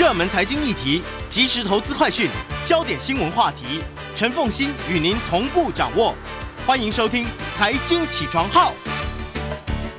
[0.00, 2.26] 热门财经议题、即时投资快讯、
[2.64, 3.82] 焦点新闻话题，
[4.16, 6.14] 陈凤欣与您同步掌握。
[6.66, 8.72] 欢迎收听《财经起床号》。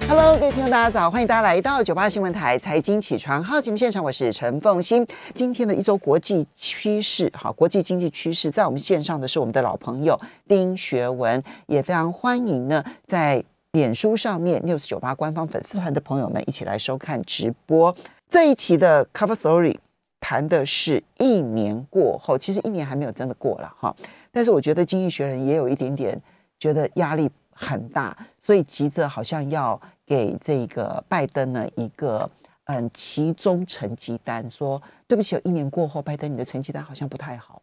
[0.09, 5.05] Hello，各位听众，大家早，欢迎大家来到九八新闻台财经起床号节目现场，我是陈凤欣。
[5.35, 13.43] 今天的一周国际趋势，好，国际经济趋势，在我们线上的是我们的老朋友丁学文，也非常欢迎呢，在
[13.73, 17.95] 脸书上面 News 九八官方粉丝团的朋友们一起来收看直播。
[18.27, 19.75] 这一期的 Cover Story
[20.21, 23.93] 谈的是一年过后，其实一年还没有真的过了哈，
[24.31, 26.17] 但是我觉得经济学人也有一点点
[26.57, 32.29] 觉得压力很大，所以急着好像要给这个拜登呢一个
[32.65, 37.61] 嗯其中成绩单，说对不起，有一年过后，拜登你的成绩单好像不太好。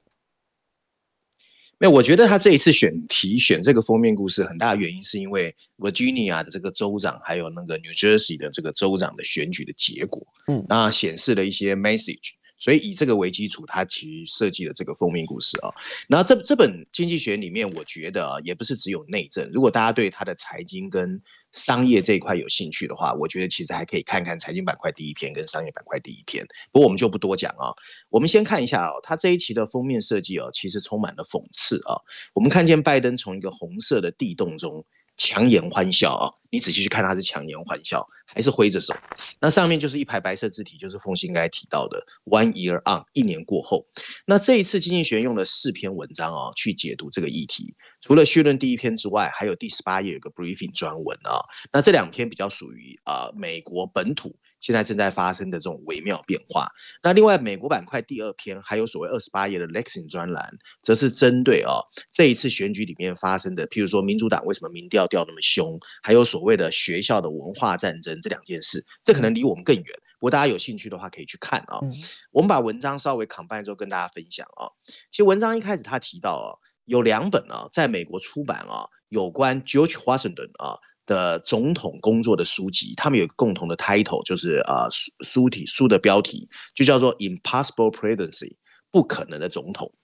[1.80, 15.70] 没有，我觉得他这一次选题选这个封面故事，很大的原因是因为 Virginia 的这个州长，还有那个 New Jersey 的这个州长的选举的结果，嗯那显示了一些 message，所以以这个为基础，他其实设计了这个封面故事啊。
[16.08, 26.46] 然后这这本经济学里面，我觉得啊，也不是只有内政，如果大家对他的财经跟商业这一块有兴趣的话，我觉得其实还可以看看财经板块第一篇跟商业板块第一篇。
[26.72, 27.72] 不过我们就不多讲啊，
[28.10, 31.96] 我们先看一下哦，它这一期的封面设计哦，其实充满了讽刺啊。
[32.34, 34.84] 我们看见拜登从一个红色的地洞中
[35.18, 38.94] 强颜欢笑啊，你仔细去看，他是强颜欢笑，还是挥着手？
[39.40, 43.84] 那上面就是一排白色字体，就是凤欣刚才提到的 “one year on”，一年过后。
[44.24, 47.74] 那这一次经济学用了四篇文章啊，去解读这个议题。
[48.00, 51.42] 除了序论第一篇之外，还有第十八页有个 briefing 专文啊。
[51.72, 56.68] 那这两篇比较属于啊、美国本土现在正在发生的这种微妙变化。
[57.02, 69.84] 那另外美国板块第二篇还有所谓二十八页的 Lexing 专栏，则是针对啊、这一次选举里面发生的，譬如说民主党为什么民调掉那么凶，还有所谓的学校的文化战争这两件事，这可能离我们更远。
[70.20, 71.78] 不过大家有兴趣的话，可以去看啊。
[71.82, 71.92] 嗯
[72.32, 74.70] 我们把文章稍微 combine 之后跟大家分享啊。
[75.10, 76.48] 其实文章一开始他提到啊，
[76.84, 88.56] 有两本啊在美国出版啊有关 George Washington 啊的总统工作的书籍，他们有共同的 title，就是啊书书体书的标题就叫做 Impossible Presidency，
[88.90, 89.94] 不可能的总统。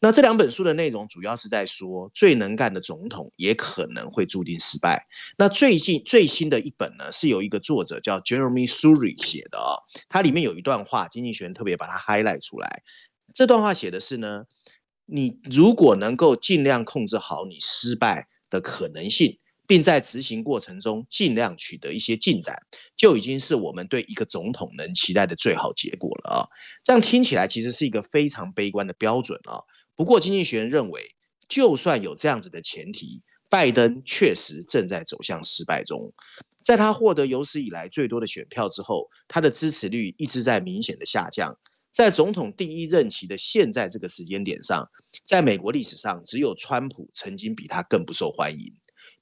[0.00, 5.06] 那这两本书的内容主要是在说，最能干的总统也可能会注定失败。
[5.36, 12.82] 那最近最新的一本呢，是由一个作者叫 Jeremy Suri 写的啊、它里面有一段话，经济学人特别把它 highlight 出来。
[13.32, 14.44] 这段话写的是呢，
[15.04, 19.38] 你如果能够尽量控制好你失败的可能性，
[19.68, 22.56] 并在执行过程中尽量取得一些进展，
[22.96, 26.40] 就已经是我们对一个总统能期待的最好结果了啊！
[26.82, 29.60] 这样听起来其实是一个非常悲观的标准啊。
[29.94, 31.14] 不过，经济学人认为，
[31.48, 36.14] 就算有这样子的前提，拜登确实正在走向失败中。
[36.64, 41.54] 在他获得有史以来最多的选票之后，他的支持率一直在明显的下降。
[41.92, 44.88] 在总统第一任期的现在这个时间点上，
[45.24, 48.72] 在美国历史上，只有川普曾经比他更不受欢迎。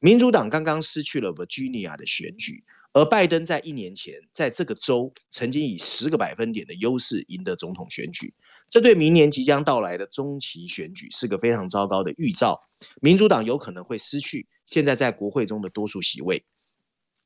[0.06, 2.62] 民主党刚刚失去了 Virginia 的选举，
[2.92, 8.32] 而拜登在一年前在这个州曾经以十个百分点的优势赢得总统选举。
[8.70, 12.60] 这对明年即将到来的中期选举是个非常糟糕的预兆。
[13.02, 16.44] 民主党有可能会失去现在在国会中的多数席位。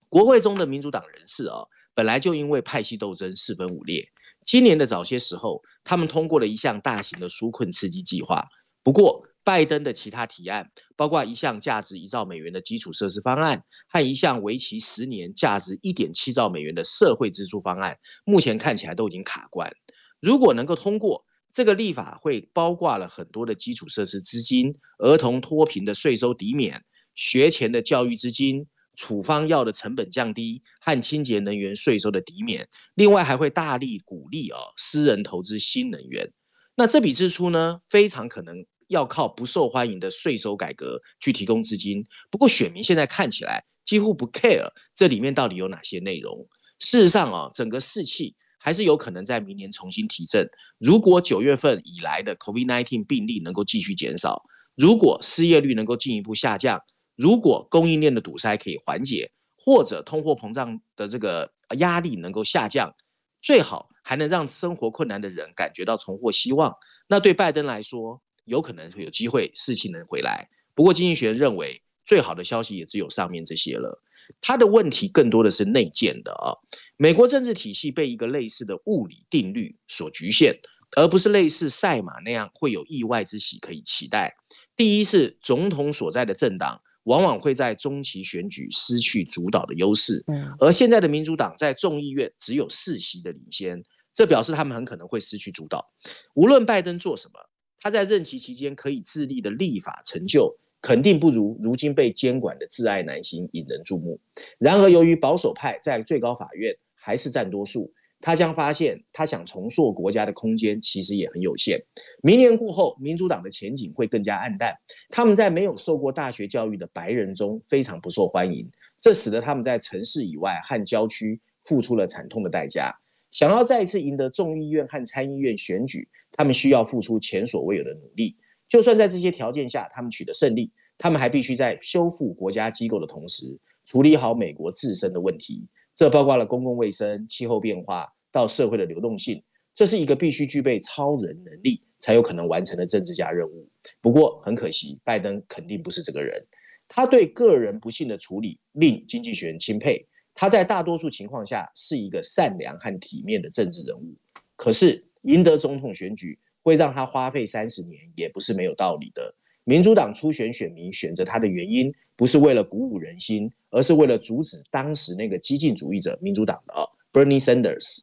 [0.09, 4.09] 国会中的民主党人士啊，本来就因为派系斗争四分五裂。
[4.43, 8.49] 今年的早些时候，他们通过了一项大型的纾困刺激计划。
[8.83, 19.73] 不过，拜登的其他提案，包括一项价值一兆美元的基础设施方案和一项为期十年、价值一点七兆美元的社会支出方案，目前看起来都已经卡关。
[20.21, 26.85] 如果能够通过，这个立法会包括了很多的基础设施资金、儿童脱贫的税收抵免、
[27.15, 36.31] 学前的教育资金、处方药的成本降低和清洁能源税收的抵免，另外还会大力鼓励啊私人投资新能源。
[36.77, 42.05] 那这笔支出呢，非常可能要靠不受欢迎的税收改革去提供资金。
[42.29, 46.49] 不过选民现在看起来几乎不 care 这里面到底有哪些内容。
[46.81, 50.49] 事实上啊，整个士气还是有可能在明年重新提振。
[50.79, 54.43] 如果九月份以来的 COVID-19 病例能够继续减少，
[54.75, 56.83] 如果失业率能够进一步下降，
[57.15, 62.95] 如果供应链的堵塞可以缓解，或者通货膨胀的这个压力能够下降，
[63.41, 66.75] 最好还能让生活困难的人感觉到重获希望。
[67.09, 70.49] 那对拜登来说，有可能会有机会士气能回来。
[70.75, 74.03] 不过经济学人认为，最好的消息也只有上面这些了。
[74.41, 76.59] 他的问题更多的是内建的啊，
[76.97, 80.59] 美国政治体系被一个类似的物理定律所局限，
[80.97, 84.35] 而不是类似赛马那样会有意外之喜可以期待。
[84.75, 93.83] 第一是总统所在的政党往往会在中期选举失去主导的优势，嗯而现在的民主党在众议院只有四席的领先，
[94.13, 95.93] 这表示他们很可能会失去主导。
[96.35, 97.41] 无论拜登做什么，
[97.81, 104.21] 他在任期期间可以自立的立法成就，肯定不如如今被监管的挚爱男星引人注目。
[104.59, 107.93] 然而，由于保守派在最高法院还是占多数。
[108.23, 111.83] 他将发现，他想重塑国家的空间其实也很有限。
[112.23, 114.75] 明年过后，民主党的前景会更加暗淡。
[115.09, 122.95] 他们在没有受过大学教育的白人中非常不受欢迎，这使得他们在城市以外和郊区付出了惨痛的代价。
[123.31, 128.37] 想要再一次赢得众议院和参议院选举，他们需要付出前所未有的努力。
[128.69, 135.69] 就算在这些条件下，他们取得胜利，他们还必须在修复国家机构的同时，处理好美国自身的问题。
[135.95, 139.43] 这包括了公共卫生、气候变化到社会的流动性，
[139.75, 143.69] 这是一个必须具备超人能力才有可能完成的政治家任务。
[144.01, 146.47] 不过很可惜，拜登肯定不是这个人。
[146.89, 150.07] 他对个人不幸的处理令经济学人钦佩。
[150.35, 154.17] 他在大多数情况下是一个善良和体面的政治人物。
[154.57, 159.35] 可是赢得总统选举会让他花费三十年，也不是没有道理的。
[159.65, 168.01] 民主党初选选民选择他的原因，不是为了鼓舞人心，而是为了阻止当时那个激进主义者民主党的啊，Bernie Sanders。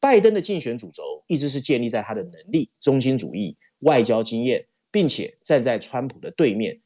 [0.00, 6.80] 拜登的竞选主轴一直是建立在他的能力、中心主义、外交经验，并且站在川普的对面。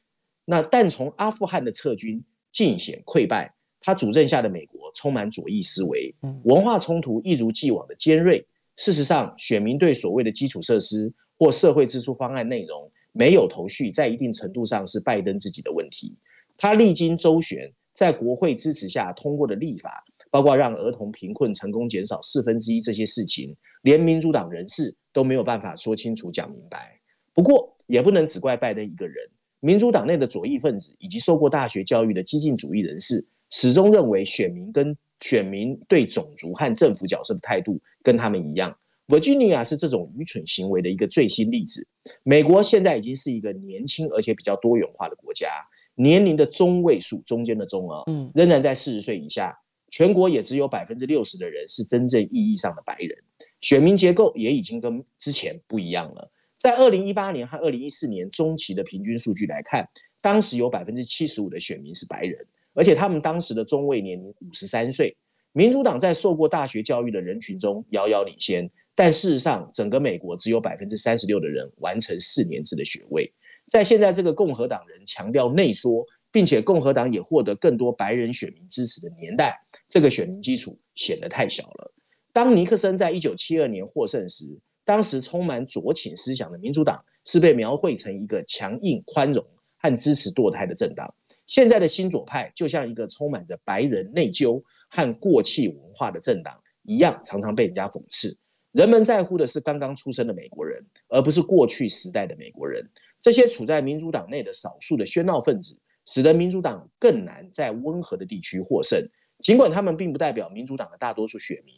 [0.45, 8.45] 那但从阿富汗的撤军尽显溃败，他主政下的美国充满左翼思维，文化冲突一如既往的尖锐。
[8.75, 12.91] 事实上，选民对所谓的基础设施或社会支出方案内容。
[13.11, 16.15] 没有头绪，在一定程度上是拜登自己的问题。
[16.55, 26.99] 他历经周旋，在国会支持下通过的立法，包括让儿童贫困成功减少四分之一这些事情，连民主党人士都没有办法说清楚、讲明白。
[27.33, 29.15] 不过，也不能只怪拜登一个人。
[29.59, 38.77] 民主党内的左翼分子以及受过大学教育的激进主义人士，始终认为选民跟选民对种族和政府角色的态度跟他们一样。
[39.07, 41.87] Virginia 是这种愚蠢行为的一个最新例子。
[42.23, 45.49] 美国现在已经是一个年轻而且比较多元化的国家，
[45.95, 49.57] 年龄的中位数中间的中额，嗯，仍然在四十岁以下。
[49.91, 53.17] 全国也只有百分之六十的人是真正意义上的白人，
[53.59, 56.31] 选民结构也已经跟之前不一样了。
[56.59, 59.89] 在二零一八年和二零一四年中期的平均数据来看，
[60.21, 65.17] 当时有百分之七十五的选民是白人，而且他们当时的中位年龄五十三岁。
[65.51, 68.69] 民主党在受过大学教育的人群中遥遥领先。
[68.95, 73.33] 但事实上，整个美国只有百分之三十六的人完成四年制的学位。
[73.71, 79.57] 在现在这个共和党人强调内缩，并且共和党也获得更多白人选民支持的年代，
[79.87, 81.93] 这个选民基础显得太小了。
[82.33, 89.45] 当尼克森在一九七二年获胜时，当时充满左倾思想的民主党是被描绘成一个强硬、宽容
[89.77, 91.13] 和支持堕胎的政党。
[91.49, 98.37] 现在的新左派就像一个充满着白人内疚和过气文化的政党一样，常常被人家讽刺。
[98.71, 102.87] 人们在乎的是刚刚出生的美国人，而不是过去时代的美国人。
[103.19, 109.09] 这些处在民主党内的少数的喧闹分子，使得民主党更难在温和的地区获胜。
[109.39, 111.73] 尽管他们并不代表民主党的大多数选民，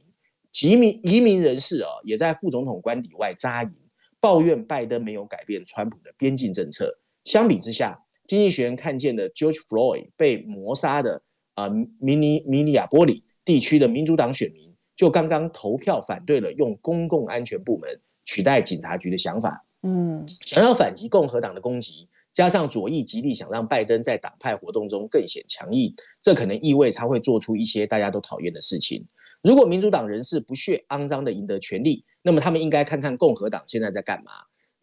[0.61, 3.73] 移民移民人士啊，也在副总统官邸外扎营，
[4.19, 6.99] 抱怨拜登没有改变川普的边境政策。
[7.23, 11.21] 相比之下，经济学人看见的 George Floyd 被谋杀的
[11.53, 11.67] 啊，
[11.99, 14.73] 明尼明尼亚波里地区的民主党选民。
[14.95, 29.05] 就刚刚投票反对了用公共安全部门取代警察局的想法，嗯，想要反击共和党的攻击，加上左翼极力想让拜登在党派活动中更显强硬，这可能意味他会做出一些大家都讨厌的事情。
[29.41, 34.31] 如果民主党人士不屑肮脏的赢得权利，那么他们应该看看共和党现在在干嘛。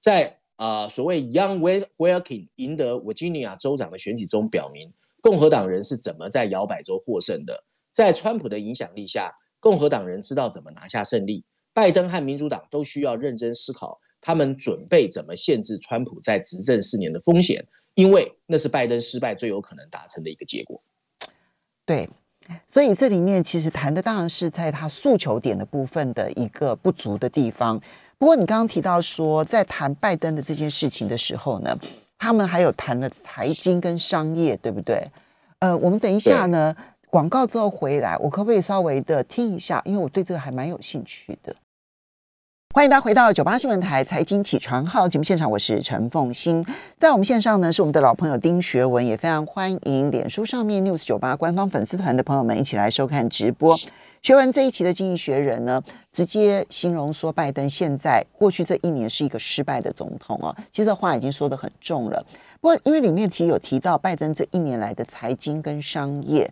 [0.00, 1.59] 在啊所谓 Young
[1.97, 7.65] Wilkin 赢得 Virginia 州长的选举中，表明共和党人是怎么在摇摆州获胜的。
[7.93, 9.35] 在川普的影响力下。
[9.61, 20.81] 共和党人知道怎么拿下胜利，拜登和民主党都需要认真思考，他们准备怎么限制川普在执政四年的风险，因为那是拜登失败最有可能达成的一个结果。
[21.85, 22.09] 对，
[22.69, 27.83] 所以这里面其实谈的当然是在他诉求点的部分的一个不足的地方。
[28.18, 31.78] 不过你刚刚提到说，在谈拜登的这件事情的时候呢，
[32.18, 35.08] 他们还有谈了财经跟商业，对不对？
[35.60, 36.75] 呃，我们等一下呢。
[37.10, 39.80] 广告之后回来，我可不可以稍微的听一下？
[39.87, 41.56] 因为我对这个还蛮有兴趣的。
[42.75, 46.64] 欢迎大家回到九八新闻台财经起床号节目现场，我是陈凤欣。
[46.98, 53.75] 在我们线上呢，是我们的老朋友丁学文，也非常欢迎脸书上面 news 九八官方粉丝团的朋友们一起来收看直播。
[54.22, 55.82] 学文这一期的经济学人呢，
[56.12, 60.54] 直接形容说拜登现在过去这一年是一个失败的总统哦。
[60.70, 62.25] 其实这话已经说的很重了。
[62.60, 66.48] 不过因为里面其实有提到拜登这一年来的财经跟商业。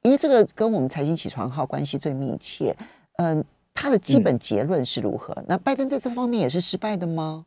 [0.00, 2.76] 因为这个跟我们财经起床号关系最密切，
[3.18, 3.44] 嗯，
[3.82, 5.34] 他的基本结论是如何？
[5.48, 7.44] 那拜登在这方面也是失败的吗？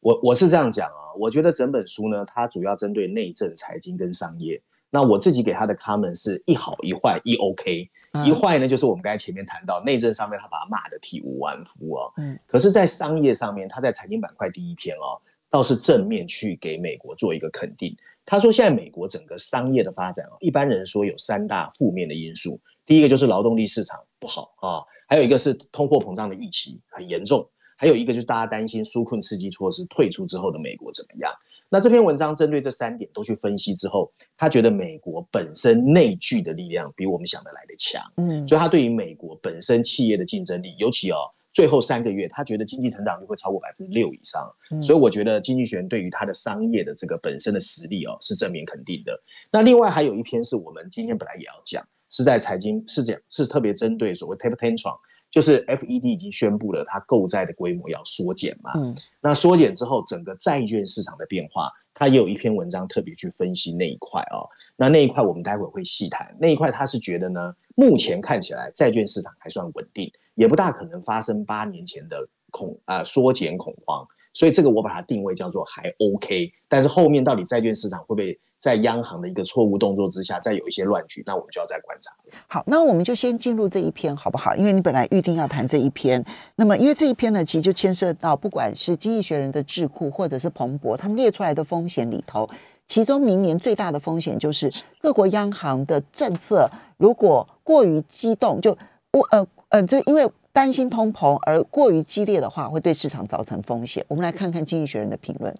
[0.00, 4.60] 我我是这样讲啊，我觉得整本书呢，它主要针对内政、财经跟商业。
[4.90, 7.88] 那我自己给他的 comment 是一好一坏一 OK，
[8.26, 17.96] 一坏呢就是我们刚才前面谈到内政上面他把他骂的体无完肤哦，嗯，可是，在商业上面，他在财经板块第一篇哦，倒是正面去给美国做一个肯定。
[18.26, 31.32] 他说现在美国整个商业的发展啊，一般人说有三大负面的因素，第一个就是劳动力市场不好啊，还有一个是通货膨胀的预期很严重，还有一个就是大家担心纾困刺激措施退出之后的美国怎么样。
[31.70, 41.16] 那这篇文章针对这三点都去分析之后，他觉得美国本身内聚的力量比我们想的来的强，嗯，所以他对于美国本身企业的竞争力，尤其哦
[41.52, 44.48] 最后三个月，他觉得经济成长率会超过百分之六以上，
[44.82, 49.20] 所以我觉得经济学人对于他的商业的这个本身的实力哦是正面肯定的。
[49.50, 54.96] 那另外还有一篇是我们今天本来也要讲，是在财经是讲是特别针对所谓 taper tantrum。
[55.32, 58.70] 就是 F E D 已经宣布了，它购债的规模要缩减嘛。
[58.76, 64.46] 嗯，那缩减之后，整个债券市场的变化，它也有一篇文章特别去分析那一块哦。
[64.76, 66.36] 那那一块我们待会会细谈。
[66.38, 74.06] 那一块他是觉得呢，目前看起来债券市场还算稳定，也不大可能发生八年前的恐啊缩减恐慌。
[74.34, 76.52] 所以这个我把它定位叫做还 OK。
[76.68, 78.38] 但是后面到底债券市场会不会？
[78.64, 82.10] 在央行的一个错误动作之下，再有一些乱局，那我们就要再观察。
[82.46, 84.56] 好，那我们就先进入这一篇好不好？
[84.56, 86.24] 因为你本来预定要谈这一篇，
[86.56, 92.48] 那么因为这一篇呢，其实就牵涉到不管是经济学人的智库或者是彭博他们列出来的风险里头，
[92.86, 98.74] 其中明年最大的风险就是各国央行的政策如果过于激动，就
[99.12, 104.02] 我呃呃，这因为担心通膨而过于激烈的话，会对市场造成风险。
[104.08, 105.54] 我们来看看经济学人的评论。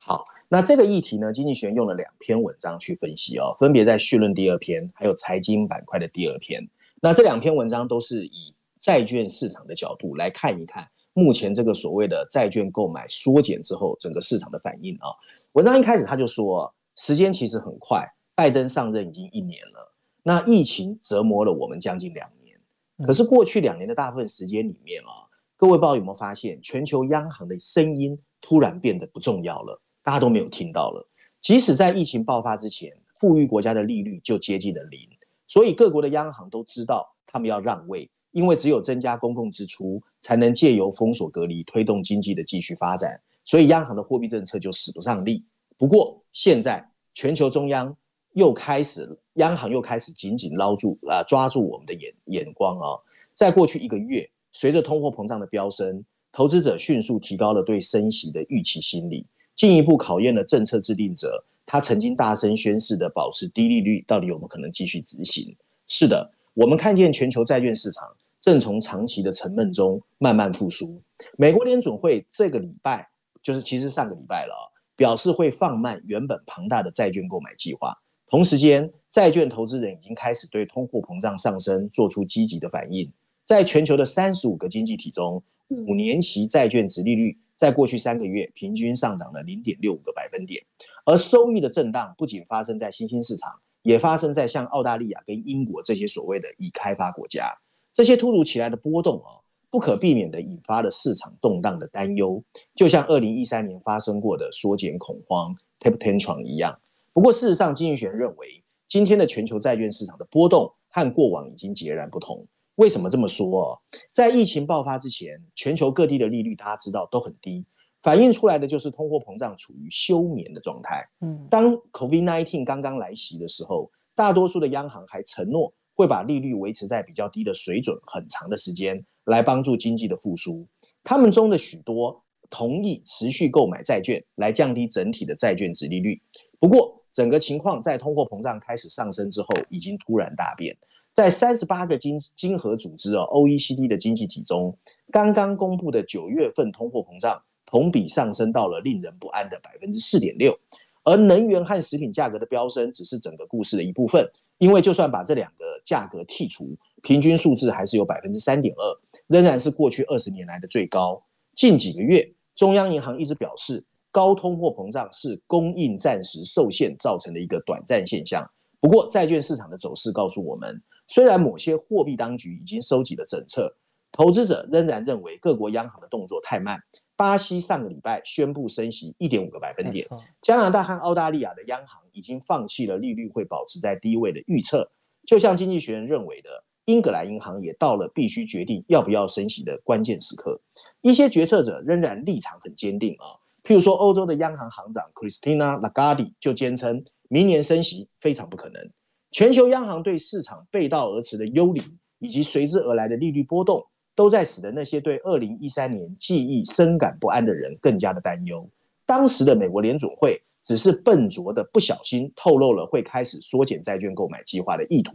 [0.00, 0.24] 好。
[0.54, 6.68] 那这个议题呢，经济学用了两篇文章去分析哦，分别在序论第二篇，还有财经板块的第二篇。
[7.00, 15.08] 那这两篇文章都是以债券市场的角度来看一看，目前这个所谓的债券购买缩减之后，整个市场的反应啊。
[15.52, 22.60] 文章一开始他就说，时间其实很快，拜登上任已经一年了，那疫情折磨了我们将近两年。
[23.06, 29.80] 可是过去两年的大部分时间里面啊，各位不知道有没有发现，全球央行的声音突然变得不重要了。
[30.02, 31.08] 大家都没有听到了。
[31.40, 35.00] 即使在疫情爆发之前，富裕国家的利率就接近了零，
[35.46, 43.20] 所以各国的央行都知道他们要让位，因为只有增加公共支出，才能借由封锁隔离推动经济的继续发展。
[43.44, 45.44] 所以央行的货币政策就使不上力。
[45.76, 47.96] 不过现在全球中央
[48.34, 53.02] 又开始，央行又开始紧紧捞住啊，抓住我们的眼眼光啊。
[53.34, 59.26] 在过去一个月，随着通货膨胀的飙升，投资者迅速提高了对升息的预期心理。
[59.54, 65.56] 进一步考验了政策制定者，他曾经大声宣誓的保持低利率，到底有没有可能继续执行？
[65.88, 68.08] 是的，我们看见全球债券市场
[68.40, 71.00] 正从长期的沉闷中慢慢复苏。
[71.36, 73.08] 美国联准会这个礼拜，
[73.42, 77.96] 就是其实上个礼拜了，表示会放慢原本庞大的债券购买计划。
[78.26, 83.12] 同时间，债券投资人已经开始对通货膨胀上升做出积极的反应。
[83.44, 87.38] 在全球的三十五个经济体中，五年期债券值利率。
[87.62, 90.64] 在过去三个月，平均上涨了零点六五个百分点，
[91.04, 97.56] 而收益的震荡不仅发生在新兴市场，也发生在像澳大利亚跟英国这些所谓的已开发国家。
[97.92, 102.42] 这些突如其来的波动啊，不可避免的引发了市场动荡的担忧，
[102.74, 106.80] 就像二零一三年发生过的缩减恐慌 （taper tantrum） 一样。
[107.12, 112.44] 不过，事实上，经济学认为，今天的全球债券市场的波动和过往已经截然不同。
[112.76, 113.82] 为什么这么说？
[114.12, 117.66] 在疫情爆发之前，全球各地的利率大家知道都很低，
[118.00, 121.06] 反映出来的就是通货膨胀处于休眠的状态。
[121.20, 130.66] 嗯，当 COVID-19 刚刚来袭的时候，大多数的央行还承诺会把利率维持在比较低的水准很长的时间，来帮助经济的复苏。
[131.04, 136.22] 他们中的许多同意持续购买债券来降低整体的债券值利率。
[136.58, 140.78] 不过，整个情况在通货膨胀开始上升之后，已经突然大变。
[141.14, 144.78] 在三十八个经经合组织哦，OECD 的经济体中，
[145.10, 150.58] 刚刚公布的九月份通货膨胀同比上升到了令人不安的百分之四点六，
[151.04, 154.26] 而能源和食品价格的飙升只是整个故事的一部分，
[154.56, 161.22] 因为就算把这两个价格剔除，平均数字还是有百分之三点二，仍然是过去二十年来的最高。
[161.54, 168.50] 近几个月，中央银行一直表示，高通货膨胀是供应暂时受限造成的一个短暂现象。
[168.80, 170.82] 不过，债券市场的走势告诉我们。
[171.12, 173.76] 虽然某些货币当局已经收紧了政策，
[174.12, 176.80] 投资者仍然认为各国央行的动作太慢。
[177.16, 180.08] 巴西上个礼拜宣布升息一点五个百分点，
[180.40, 184.90] 加拿大和澳大利亚的央行已经放弃了利率会保持在低位的预测。
[185.26, 190.62] 就像经济学人认为的，英格兰银行也到了必须决定要不要升息的关键时刻。
[191.02, 198.90] 一些决策者仍然立场很坚定啊，譬如说欧洲的央行行长 Christina Lagarde 就坚称，明年升息非常不可能。
[199.32, 201.82] 全球央行对市场背道而驰的幽灵，
[202.18, 208.68] 以及随之而来的利率波动，都在使得那些对二零一三年记忆深感不安的人更加的担忧。
[209.06, 215.14] 当时的美国联准会只是笨拙的不小心透露了会开始缩减债券购买计划的意图。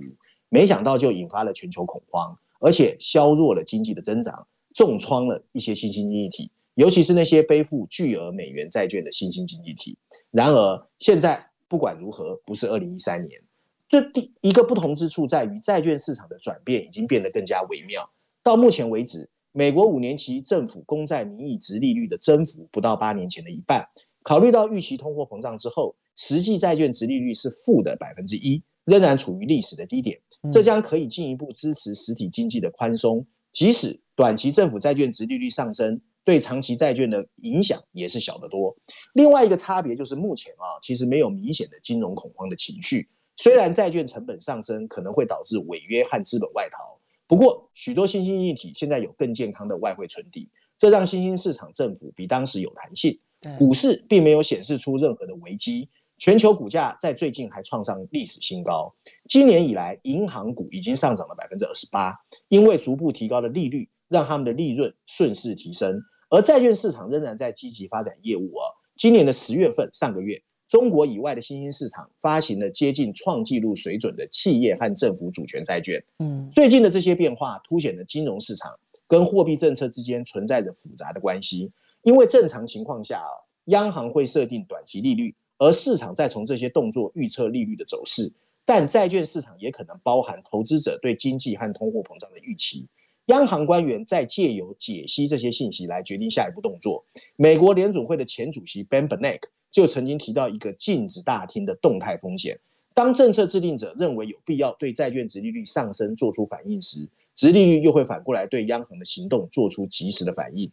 [0.50, 9.96] 没想到就引发了全球恐慌，而且削弱了经济的增长，重创了一些新兴经济体，尤其是那些背负巨额美元债券的新兴经济体。
[10.32, 13.40] 然而，现在不管如何，不是二零一三年。
[13.90, 18.10] 这第一个不同之处在于，债券市场的转变已经变得更加微妙。
[18.44, 23.88] 到目前为止，美国五年期政府公债名义值利率的增幅不到八年前的一半。
[24.24, 28.62] 考虑到预期通货膨胀之后，实际债券值利率是负的百分之一。
[28.84, 30.18] 仍然处于历史的低点，
[30.50, 33.28] 这将可以进一步支持实体经济的宽松。
[33.52, 38.78] 即使短期政府债券值利率上升，对长期债券的影响也是小得多。
[39.14, 43.10] 另外一个差别就是，目前啊，其实没有明显的金融恐慌的情绪。
[43.38, 53.20] 虽然债券成本上升可能会导致违约和资本外逃，不过许多新兴经济体现在有更健康的外汇存底，这让新兴市场政府比当时有弹性。
[53.60, 55.88] 股市并没有显示出任何的危机。
[56.18, 58.96] 全球股价在最近还创上历史新高。
[59.30, 62.16] 今年以来，银行股已经上涨了百分之二十八，
[62.48, 66.02] 因为逐步提高的利率让他们的利润顺势提升。
[66.32, 68.66] 而债券市场仍然在积极发展业务啊。
[68.96, 76.04] 今年的十月份，上个月，中国以外的新兴市场发行了接近创纪录水准的企业和政府主权债券。
[76.20, 78.72] 嗯，最近的这些变化凸显了金融市场
[79.08, 81.72] 跟货币政策之间存在着复杂的关系。
[82.04, 83.32] 因为正常情况下啊，
[83.66, 85.36] 央行会设定短期利率。
[85.60, 88.32] 而市场再从这些动作预测利率的走势，
[88.64, 92.88] 但债券市场也可能包含投资者对经济和通货膨胀的预期。
[93.26, 97.06] 央行官员在借由解析这些信息来决定下一步动作。
[97.36, 99.46] 美国联准会的前主席 Ben Bernanke
[99.78, 102.60] 就曾经提到一个禁止大厅的动态风险：
[102.96, 110.72] 当政策制定者认为有必要对债券值利率上升做出反应时，值利率又会反过来对央行的行动做出及时的反应。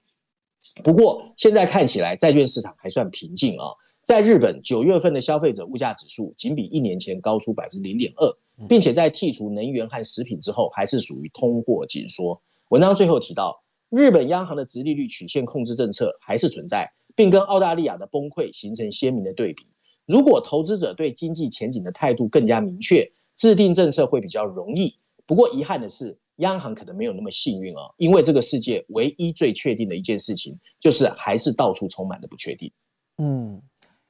[0.82, 3.66] 不过现在看起来，债券市场还算平静啊。
[4.02, 12.40] 在日本，九月份的消费者物价指数仅比一年前高出百分之零点二，并且在剔除能源和食品之后，还是属于通货紧缩。
[12.70, 19.66] 文章最后提到，日本央行的直利率曲线控制政策还是存在，并跟澳大利亚的崩溃形成鲜明的对比。
[20.07, 24.98] 如果投资者对经济前景的态度更加明确，制定政策会比较容易。
[25.27, 32.70] 不过遗憾的是，央行可能没有那么幸运哦，因为这个世界唯一最确定的一件事情，就是还是到处充满了不确定。
[33.18, 33.62] 嗯。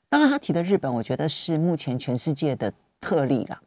[0.09, 3.61] 当然，他提的日本，我觉得是目前全世界的特例了，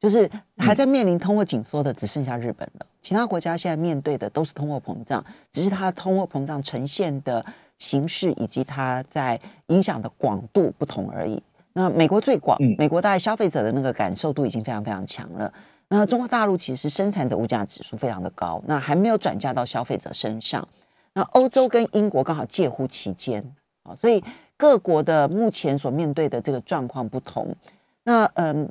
[0.00, 2.86] 就是还在面临通货紧缩的，只剩下日本了。
[3.00, 7.44] 其他国家现在面对的都是通货膨胀，只是它的通货膨胀呈现的
[7.78, 11.42] 形式以及它在影响的广度不同而已。
[11.72, 15.52] 那美国最广，美国大概消费者的那个感受度已经非常非常强了。
[15.88, 20.66] 那中国大陆其实生产者物价指数非常的高，那还没有转嫁到消费者身上。
[21.14, 24.22] 那欧洲跟英国刚好介乎其间啊，所以。
[24.60, 27.54] 各国的目前所面对的这个状况不同，
[28.02, 28.68] 那嗯，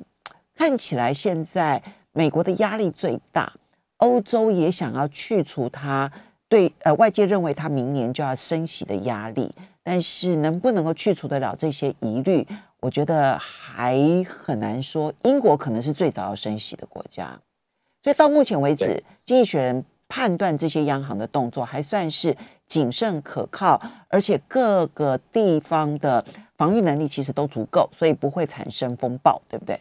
[0.58, 3.54] 看起来现在美国的压力最大，
[3.98, 6.12] 欧洲也想要去除它
[6.50, 12.48] 对呃外界认为它明年就要升息的压力，但是能不能够去除得了这些疑虑，
[12.80, 13.96] 我觉得还
[14.28, 15.14] 很难说。
[15.24, 17.40] 英国可能是最早要升息的国家，
[18.02, 19.86] 所以到目前为止，经济学人。
[20.10, 22.34] 判断这些央行的动作还算是
[22.66, 26.24] 谨慎可靠，而且各个地方的
[26.56, 29.78] 防御能力其实都足够，所以不会产生风暴，对不对？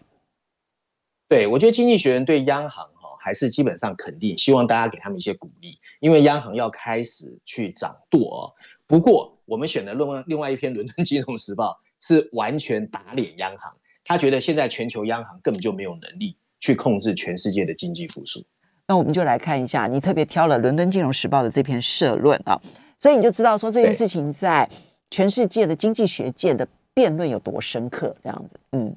[1.29, 8.55] 对，我觉得经济学人对央行哈还是基本上肯定，希望大家给他们一些鼓励，因为央行要开始去掌舵。
[8.87, 18.45] 不过我们选的另外另外一篇《伦敦金融时报》是完全打脸央行，他觉得现在全球央行根本就没有能力去控制全世界的经济复苏。
[18.87, 22.61] 那我们就来看一下，你特别挑了《伦敦金融时报》的这篇社论啊，
[23.01, 24.71] 所以你就知道说这件事情在
[25.11, 28.61] 全世界的经济学界的辩论有多深刻，这样子。
[28.71, 28.97] 嗯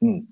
[0.00, 0.26] 嗯，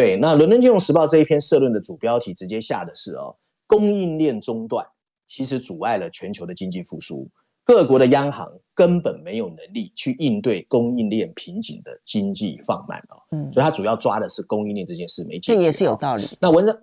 [0.00, 0.16] 对。
[0.16, 3.36] 那《伦敦金融时报》这一篇社论的主标题直接下的是哦，
[3.66, 4.86] 供应链中断
[5.26, 7.28] 其实阻碍了全球的经济复苏，
[7.64, 13.20] 各国的央行根本没有能力去应对供应链瓶颈的经济放慢啊。
[13.30, 15.54] 嗯，所以它主要抓的是供应链这件事没解决。
[15.54, 16.26] 这也是有道理。
[16.40, 16.78] 那文章。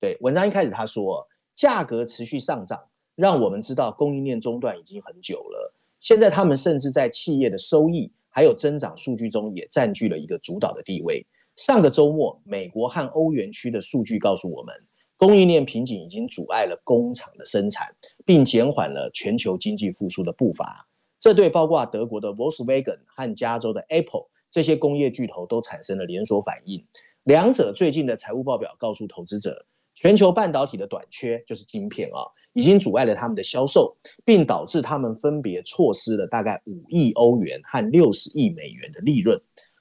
[0.00, 2.84] 对文章一开始他说，价格持续上涨，
[3.16, 5.74] 让我们知道供应链中断已经很久了。
[6.00, 11.26] 现在他们甚至在企业的收益还有增长数据中也占据了一个主导的地位。
[11.56, 14.74] 上个周末，美国和欧元区的数据告诉我们，
[15.18, 20.88] 供应链瓶颈已经阻碍了工厂的生产，并减缓了全球经济复苏的步伐。
[21.20, 26.86] 这对包括德国的 Volkswagen 和加州的 Apple 这些工业巨头都产生了连锁反应。
[27.24, 39.38] 两者最近的财务报表告诉投资者，全球半导体的短缺就是晶片啊，已经阻碍了他们的销售，并导致他们分别错失了大概五亿欧元和六十亿美元的利润。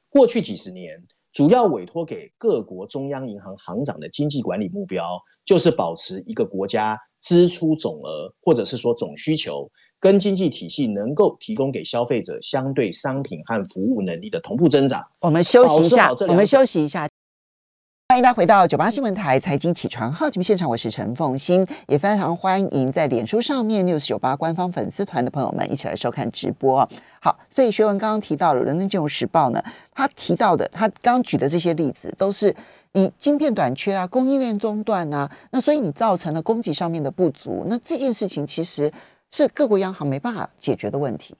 [0.09, 1.07] 过去几十年。
[1.31, 15.03] 主要委托给各国中央银行行长的经济管理目标，就是保持一个国家支出总额，或者是说总需求，跟经济体系能够提供给消费者相对商品和服务能力的同步增长。
[15.21, 17.07] 我们休息一下，我们休息一下。
[18.21, 26.85] 欢迎回到九八新闻台财经起床号节目现场，我是陈凤欣，也非常欢迎在脸书上面六四九八官方粉丝团的朋友们一起来收看直播。
[27.21, 32.53] 好，所以学文刚刚提到了《人民金融时报》呢，他提到的，他刚举的这些例子，都是
[32.91, 38.91] 你晶片短缺啊，供应链中断啊，那所以你造成了供给上面的不足，那这件事情其实
[39.31, 41.37] 是各国央行没办法解决的问题。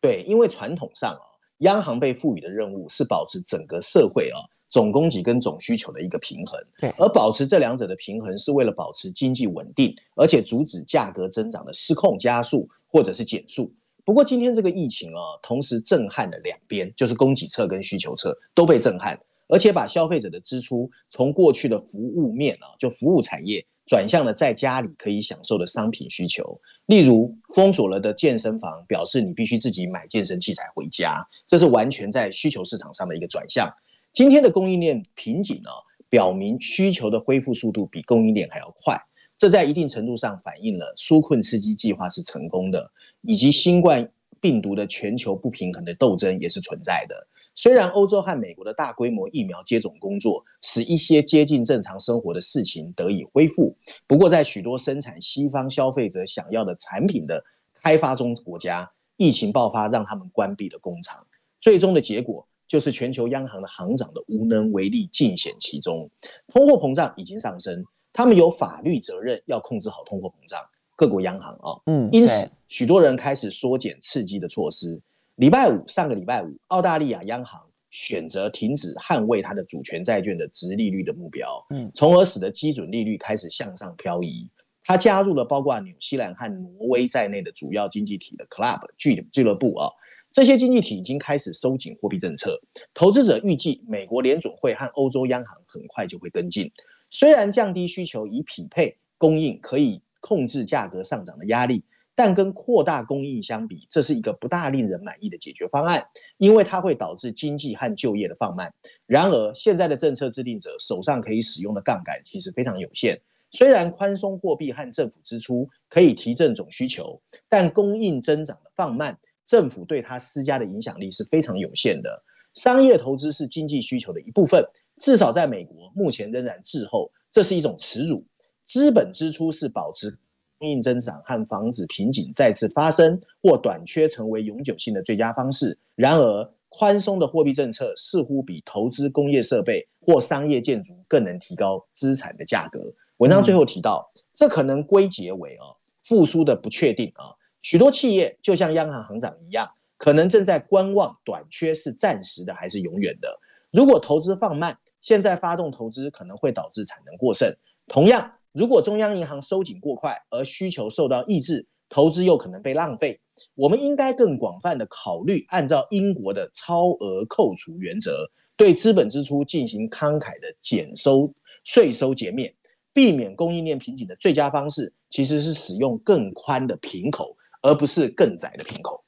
[0.00, 1.26] 对，因为传统上啊，
[1.58, 4.38] 央行被赋予的任务是保持整个社会啊。
[4.74, 13.72] 总供给跟总需求的一个平衡，对，而保持这两者的平衡，是为了保持经济稳定，而且阻止价格增长的失控加速或者是减速。
[14.04, 26.60] 不过今天这个疫情啊，同时震撼了两边，就是供给侧跟需求侧都被震撼，而且把消费者的支出从过去的服务面啊，就服务产业，转向了在家里可以享受的商品需求。
[26.86, 33.72] 例如封锁了的健身房，表示你必须自己买健身器材回家，这是完全在需求市场上的一个转向。
[34.14, 35.70] 今天的供应链瓶颈呢，
[36.08, 38.96] 表明需求的恢复速度比供应链还要快，
[39.36, 44.08] 这在一定程度上反映了纾困刺激计划是成功的，以及新冠
[44.40, 47.26] 病毒的全球不平衡的斗争也是存在的。
[47.56, 57.44] 虽然欧洲和美国的大规模疫苗接种工作使一些接近正常生活的事情得以恢复，不过在许多生产西方消费者想要的产品的
[57.82, 61.26] 开发中国家，疫情爆发让他们关闭了工厂，
[61.60, 62.46] 最终的结果。
[62.66, 66.10] 就是全球央行的行长的无能为力尽显其中，
[66.48, 70.60] 通货膨胀已经上升，他们有法律责任要控制好通货膨胀。
[70.96, 75.00] 各国央行啊，嗯，因此许多人开始缩减刺激的措施。
[75.34, 84.48] 礼拜五，上个礼拜五，澳大利亚央行选择停止捍卫它的主权债券的值利率的目标，嗯，从而使得基准利率开始向上漂移。
[84.84, 89.90] 它加入了包括纽西兰和挪威在内的主要经济体的 club 俱俱乐部啊。
[90.34, 92.60] 这些经济体已经开始收紧货币政策，
[92.92, 96.72] 投资者预计美国联准会和欧洲央行很快就会跟进。
[97.08, 101.84] 虽然降低需求以匹配供应可以控制价格上涨的压力，
[102.16, 108.74] 但跟扩大供应相比，这是一个不大令人满意的解决方案，因为它会导致经济和就业的放慢。
[109.06, 113.20] 然而，现在的政策制定者手上可以使用的杠杆其实非常有限。
[113.52, 119.20] 虽然宽松货币和政府支出可以提振总需求，但供应增长的放慢。
[119.46, 122.22] 政府对它施加的影响力是非常有限的。
[122.54, 124.64] 商业投资是经济需求的一部分，
[125.00, 128.24] 至少在美国目前仍然滞后，这是一种耻辱。
[128.66, 130.16] 资本支出是保持
[130.58, 135.78] 供应增长和防止瓶颈再次发生或短缺成为永久性的最佳方式。
[135.96, 142.80] 然而，宽松的货币政策似乎比投资工业设备或商业建筑更能提高资产的价格。
[143.18, 147.34] 文章最后提到，这可能归结为啊复苏的不确定啊。
[147.64, 153.40] 许多企业就像央行行长一样，可能正在观望短缺是暂时的还是永远的。
[153.72, 157.56] 如果投资放慢，现在发动投资可能会导致产能过剩。
[157.88, 163.22] 同样，如果中央银行收紧过快而需求受到抑制，投资又可能被浪费。
[163.54, 171.32] 我们应该更广泛的考虑，按照英国的超额扣除原则，对资本支出进行慷慨的减收
[171.64, 172.54] 税收减免。
[172.92, 177.36] 避免供应链瓶颈的最佳方式，其实是使用更宽的瓶口。
[177.64, 179.02] 而不是更窄的瓶口。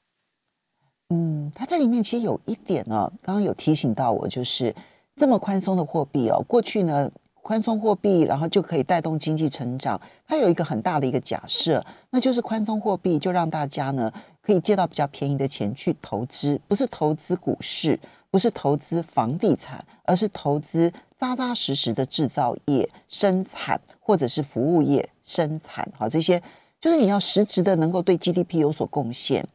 [1.09, 4.75] 嗯，它这里面其实有一点呢，刚刚有提醒到我，就是
[5.15, 10.01] 这么宽松的货币哦，过去呢宽松货币，然后就可以带动经济成长。
[10.25, 17.97] 它有一个很大的一个假设，那就是宽松货币就让大家呢可以借到比较便宜的钱去投资，不是投资股市，
[18.31, 26.41] 不是投资房地产，而是投资扎扎实实的制造业生产或者是服务业生产，好这些。
[26.79, 29.47] 就是你要实质的能够对 GDP 有所贡献，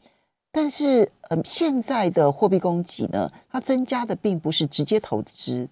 [0.50, 5.68] 但是呃，现在的货币供给呢，它增加的并不是直接投资，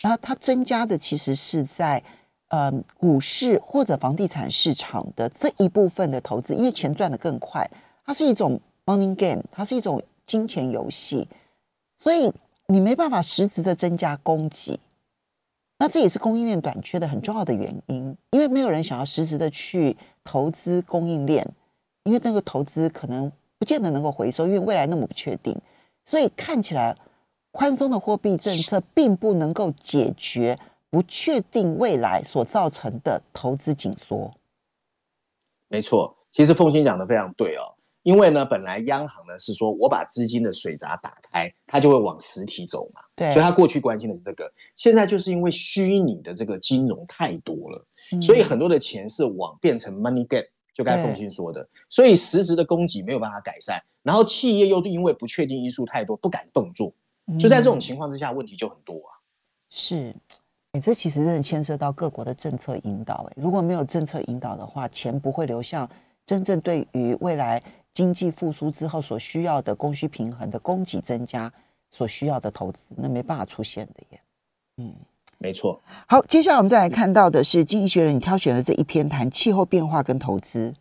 [0.00, 2.02] 然后它增加的其实是在
[2.48, 7.68] 呃股市或者房地产市场的这一部分的投资，因为钱赚的更快，
[8.06, 11.28] 它是一种 money game，它是一种金钱游戏，
[11.98, 12.32] 所以
[12.68, 14.78] 你没办法实质的增加供给。
[15.82, 21.44] 那这也是供应链短缺的很重要的原因，因为没有人想要实质的去投资供应链，
[22.04, 25.60] 因为那个投资可能不见得能够回收，因为未来那么不确定，
[26.04, 26.96] 所以看起来
[27.50, 30.56] 宽松的货币政策并不能够解决
[30.88, 34.32] 不确定未来所造成的投资紧缩。
[35.66, 37.74] 没错，其实凤欣讲的非常对哦。
[38.02, 43.00] 因为呢，本来央行呢是说我把资金的水闸打开，它就会往实体走嘛。
[43.14, 44.52] 对，所以它过去关心的是这个。
[44.74, 47.86] 现在就是因为虚拟的这个金融太多了，
[48.20, 51.68] 所以很多的钱是往变成 money gap，就该凤欣说的。
[51.88, 56.92] 所以实质的供给没有办法改善，然后企业又因为不确定因素太多，不敢动作。
[57.38, 59.14] 就在这种情况之下，问题就很多啊。
[59.70, 60.12] 是，
[60.72, 63.24] 哎，这其实真的牵涉到各国的政策引导。
[63.30, 65.88] 哎，如果没有政策引导的话，钱不会流向
[66.26, 67.62] 真正对于未来。
[67.92, 71.52] 经济复苏之后所需要的供需平衡的供给增加
[71.90, 74.20] 所需要的投资，那没办法出现的耶。
[74.78, 74.94] 嗯，
[75.38, 75.82] 没错。
[76.08, 80.74] 好，接下来我们再来看到的是《经济学人》你挑选的这一篇谈气候变化跟投资。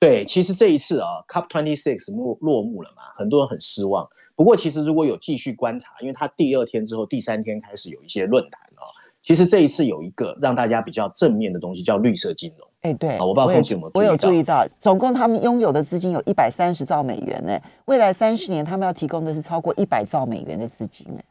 [0.00, 4.08] 对，其实这一次啊，Cup Twenty Six 落落幕了嘛，很多人很失望。
[4.34, 8.88] 不过其实如果有继续观察，因为它第二天之后第三天开始有一些论坛啊，
[9.22, 12.66] 其实这一次有一个让大家比较正面的东西，叫绿色金融。
[12.82, 17.56] 哎，对，我不知道风有没有我有注意到，总共他们拥有的资金有一百三十兆美元呢。
[17.84, 21.22] 未来三十年，他们要提供的是超过一百兆美元的资金呢。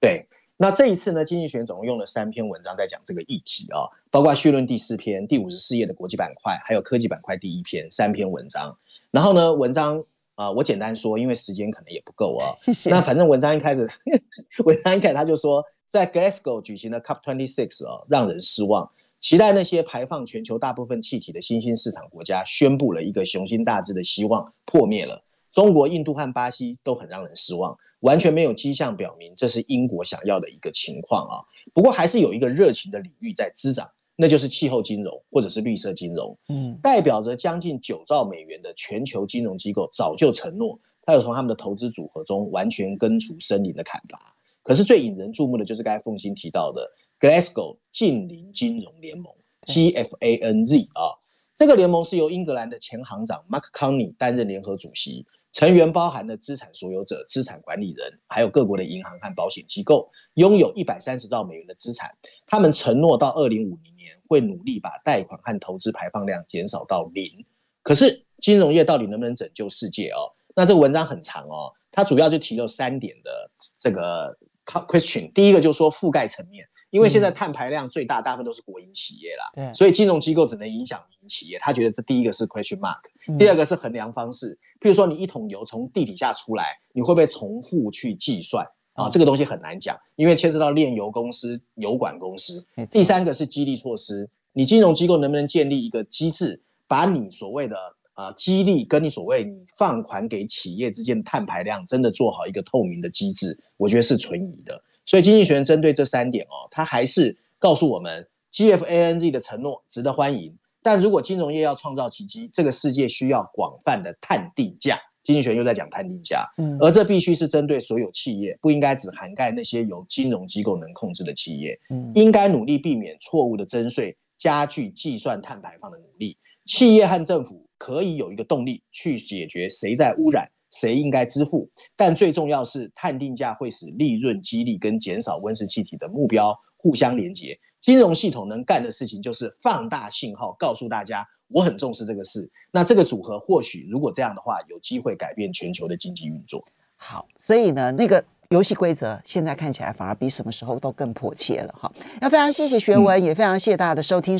[0.00, 8.78] 对，那这一次呢，经济学总共用了三篇文章在讲这个议题啊，包括序论第四篇、第五十四页的国际板块，还有科技板块第一篇，三篇文章。
[9.10, 10.04] 然后呢，文章
[10.36, 12.54] 啊，我简单说，因为时间可能也不够啊。
[12.62, 12.90] 谢谢。
[12.90, 13.90] 那反正文章一开始，
[14.64, 18.88] 文章一开始他就说，在 Glasgow 举行的 Cup Twenty Six 啊，让人失望。
[19.26, 25.24] 期待那些排放全球大部分气体的新兴市场国家宣布了一个雄心大志的希望破灭了。
[25.50, 31.42] 中国、印度和巴西都很让人失望，完全没有迹象表明这是英国想要的一个情况啊。
[31.74, 36.38] 不过还是有一个热情的领域在滋长，那就是气候金融或者是绿色金融。
[36.48, 44.35] 嗯，代表着将近九兆美元的全球金融机构早就承诺，他要从他们的投资组合中完全根除森林的砍伐。
[44.66, 46.90] 可是最引人注目的就是刚才凤欣提到的。
[47.20, 49.32] Glasgow 近邻金融联盟
[49.66, 51.16] （GFANZ） 啊，
[51.56, 62.10] 这个联盟是由英格兰的前行长 Mark Carney 担任联合主席，成员包含了资产所有者、资产管理人，还有各国的银行和保险机构，拥有一百三十兆美元的资产。
[62.44, 67.46] 他们承诺到二零五零年会努力把贷款和投资排放量减少到零。
[67.82, 70.34] 可是，金融业到底能不能拯救世界哦？
[70.54, 75.32] 那这个文章很长哦，它主要就提了三点的这个 question。
[75.32, 76.66] 第一个就是说覆盖层面。
[76.90, 81.58] 因为现在碳排量最大，大部分都是国营企业啦，对，所以金融机构只能影响民营企业。
[81.58, 83.00] 他觉得这第一个是 question mark，
[83.38, 84.56] 第二个是衡量方式。
[84.80, 89.10] 譬如说，你一桶油从地底下出来，你会不会重复去计算啊？
[89.10, 92.64] 这个东西很难讲，因为牵涉到炼油公司、油管公司。
[92.88, 97.76] 第三个是激励措施，你金融机构能不能建立一个机制，把你所谓的
[98.16, 103.56] 啊激励跟你所谓你放款给企业之间的碳排量真的做好一个透明的机制？
[103.76, 104.82] 我觉得是存疑的。
[105.04, 114.98] 所以经济学人针对这三点哦，他还是告诉我们，GFANZ 的承诺值得欢迎，但如果金融业要创造奇迹，这个世界需要广泛的碳定价。
[115.22, 126.38] 经济学人又在讲碳定价，嗯，而这必须是针对所有企业，不应该只涵盖那些由金融机构能控制的企业，嗯，应该努力避免错误的征税，加剧计算碳排放的努力。
[126.64, 130.50] 企业和政府可以有一个动力去解决谁在污染。
[130.72, 131.70] 谁应该支付？
[131.96, 137.58] 但最重要是碳定价会使利润激励跟减少温室气体的目标互相连接。
[137.80, 142.50] 金融系统能干的事情就是放大信号，告诉大家我很重视这个事。
[142.72, 146.62] 那这个组合或许如果这样的话，有机会改变全球的经济运作。
[146.96, 151.90] 好，所以呢，那个游戏规则现在看起来反而比什么时候都更迫切了哈。
[152.20, 154.34] 要非常谢谢学文，也非常谢谢大家的收听。